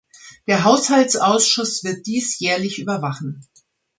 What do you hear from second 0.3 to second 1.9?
Der Haushaltsausschuss